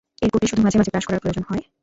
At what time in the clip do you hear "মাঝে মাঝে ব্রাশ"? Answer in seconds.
0.65-1.05